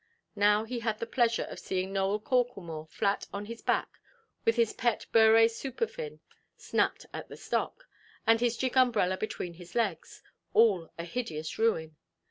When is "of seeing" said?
1.43-1.93